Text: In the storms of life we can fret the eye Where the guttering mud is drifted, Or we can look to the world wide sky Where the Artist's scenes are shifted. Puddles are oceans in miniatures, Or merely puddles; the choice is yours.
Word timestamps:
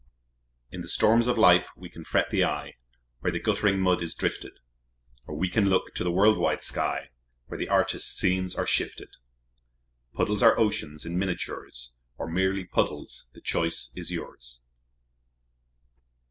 In 0.71 0.81
the 0.81 0.87
storms 0.87 1.27
of 1.27 1.37
life 1.37 1.69
we 1.77 1.87
can 1.87 2.03
fret 2.03 2.31
the 2.31 2.43
eye 2.43 2.73
Where 3.19 3.31
the 3.31 3.39
guttering 3.39 3.79
mud 3.79 4.01
is 4.01 4.15
drifted, 4.15 4.53
Or 5.27 5.35
we 5.35 5.47
can 5.47 5.69
look 5.69 5.93
to 5.93 6.03
the 6.03 6.11
world 6.11 6.39
wide 6.39 6.63
sky 6.63 7.11
Where 7.45 7.57
the 7.59 7.69
Artist's 7.69 8.19
scenes 8.19 8.55
are 8.55 8.65
shifted. 8.65 9.09
Puddles 10.15 10.41
are 10.41 10.57
oceans 10.57 11.05
in 11.05 11.19
miniatures, 11.19 11.97
Or 12.17 12.27
merely 12.27 12.63
puddles; 12.65 13.29
the 13.35 13.41
choice 13.41 13.93
is 13.95 14.11
yours. 14.11 14.63